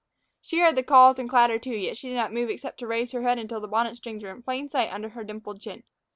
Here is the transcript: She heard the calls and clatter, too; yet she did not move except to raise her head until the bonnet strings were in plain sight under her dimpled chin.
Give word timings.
She 0.41 0.57
heard 0.61 0.75
the 0.77 0.81
calls 0.81 1.19
and 1.19 1.29
clatter, 1.29 1.59
too; 1.59 1.75
yet 1.75 1.95
she 1.95 2.09
did 2.09 2.15
not 2.15 2.33
move 2.33 2.49
except 2.49 2.79
to 2.79 2.87
raise 2.87 3.11
her 3.11 3.21
head 3.21 3.37
until 3.37 3.59
the 3.61 3.67
bonnet 3.67 3.97
strings 3.97 4.23
were 4.23 4.31
in 4.31 4.41
plain 4.41 4.67
sight 4.67 4.91
under 4.91 5.09
her 5.09 5.23
dimpled 5.23 5.61
chin. 5.61 5.83